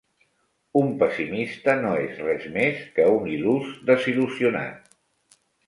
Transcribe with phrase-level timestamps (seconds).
[0.79, 5.01] Un pessimista no és res més que un il·lús desil·lusionat.